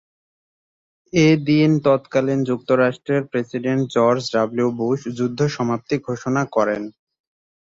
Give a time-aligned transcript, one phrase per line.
[1.13, 6.81] এদিন তৎকালীন যুক্তরাষ্ট্রের প্রেসিডেন্ট জর্জ ডব্লিউ বুশ যুদ্ধ সমাপ্তি ঘোষণা করেন।